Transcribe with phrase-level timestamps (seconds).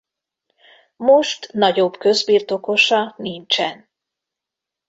[0.97, 3.89] Most nagyobb közbirtokosa nincsen.